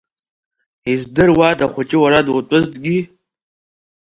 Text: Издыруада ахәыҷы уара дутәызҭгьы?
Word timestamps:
Издыруада 0.91 1.65
ахәыҷы 1.67 1.97
уара 2.03 2.19
дутәызҭгьы? 2.25 2.97